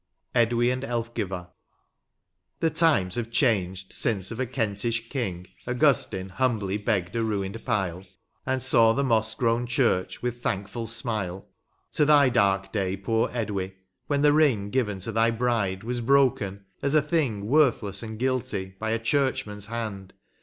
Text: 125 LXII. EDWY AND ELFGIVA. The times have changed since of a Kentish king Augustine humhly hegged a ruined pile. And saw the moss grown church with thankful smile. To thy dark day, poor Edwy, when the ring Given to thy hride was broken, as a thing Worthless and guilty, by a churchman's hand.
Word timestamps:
125 0.33 0.49
LXII. 0.49 0.49
EDWY 0.49 0.73
AND 0.73 0.83
ELFGIVA. 0.83 1.49
The 2.59 2.69
times 2.71 3.13
have 3.13 3.29
changed 3.29 3.93
since 3.93 4.31
of 4.31 4.39
a 4.39 4.47
Kentish 4.47 5.09
king 5.09 5.45
Augustine 5.67 6.31
humhly 6.39 6.83
hegged 6.83 7.13
a 7.15 7.21
ruined 7.21 7.63
pile. 7.63 8.03
And 8.43 8.63
saw 8.63 8.93
the 8.93 9.03
moss 9.03 9.35
grown 9.35 9.67
church 9.67 10.23
with 10.23 10.41
thankful 10.41 10.87
smile. 10.87 11.47
To 11.91 12.05
thy 12.05 12.29
dark 12.29 12.71
day, 12.71 12.97
poor 12.97 13.29
Edwy, 13.31 13.75
when 14.07 14.23
the 14.23 14.33
ring 14.33 14.71
Given 14.71 14.97
to 15.01 15.11
thy 15.11 15.29
hride 15.29 15.83
was 15.83 16.01
broken, 16.01 16.65
as 16.81 16.95
a 16.95 17.01
thing 17.03 17.45
Worthless 17.45 18.01
and 18.01 18.17
guilty, 18.17 18.73
by 18.79 18.89
a 18.89 18.97
churchman's 18.97 19.67
hand. 19.67 20.15